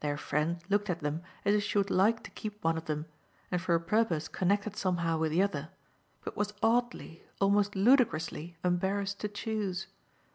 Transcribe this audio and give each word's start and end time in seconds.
Their 0.00 0.18
friend 0.18 0.62
looked 0.68 0.90
at 0.90 1.00
them 1.00 1.22
as 1.42 1.54
if 1.54 1.62
she 1.62 1.78
would 1.78 1.88
like 1.90 2.22
to 2.24 2.30
keep 2.32 2.62
one 2.62 2.76
of 2.76 2.84
them, 2.84 3.06
and 3.50 3.62
for 3.62 3.74
a 3.74 3.80
purpose 3.80 4.28
connected 4.28 4.76
somehow 4.76 5.16
with 5.16 5.32
the 5.32 5.40
other, 5.42 5.70
but 6.22 6.36
was 6.36 6.52
oddly, 6.62 7.24
almost 7.40 7.74
ludicrously, 7.74 8.58
embarrassed 8.62 9.20
to 9.20 9.28
choose. 9.28 9.86